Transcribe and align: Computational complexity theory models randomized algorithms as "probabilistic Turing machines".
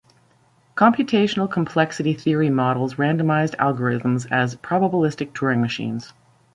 Computational 0.75 1.47
complexity 1.47 2.15
theory 2.15 2.49
models 2.49 2.95
randomized 2.95 3.55
algorithms 3.57 4.25
as 4.31 4.55
"probabilistic 4.55 5.31
Turing 5.33 5.61
machines". 5.61 6.11